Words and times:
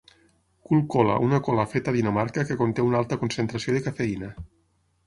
Cult 0.69 0.87
Cola 0.93 1.17
una 1.25 1.39
cola 1.47 1.67
feta 1.75 1.93
a 1.93 1.99
Dinamarca 1.99 2.47
que 2.49 2.59
conté 2.63 2.87
una 2.89 3.01
alta 3.03 3.21
concentració 3.27 3.79
de 3.79 3.89
cafeïna. 3.91 4.35